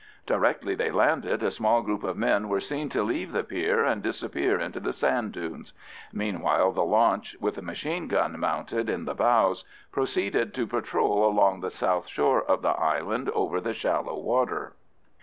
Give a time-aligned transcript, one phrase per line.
[0.25, 4.01] Directly they landed, a small group of men were seen to leave the pier and
[4.01, 5.73] disappear into the sand dunes.
[6.11, 11.59] Meanwhile the launch, with a machine gun mounted in the bows, proceeded to patrol along
[11.61, 14.73] the south shore of the island over the shallow water.